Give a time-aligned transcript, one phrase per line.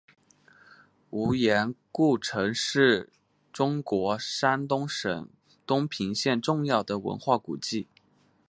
[1.11, 3.11] 无盐故城是
[3.53, 5.29] 中国山东省
[5.67, 7.85] 东平县重要的文化古迹。